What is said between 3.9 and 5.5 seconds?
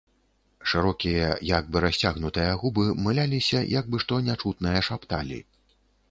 бы што нячутнае шапталі.